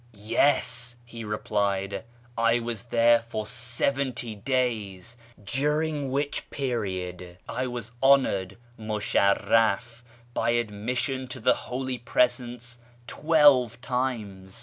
[0.39, 2.05] "Yes," he replied,"
[2.35, 10.01] I was there for seventy days, dinin<; wliich period I was honoured (miusharraf)
[10.33, 14.59] by admission to (he Holy Presence twelve times.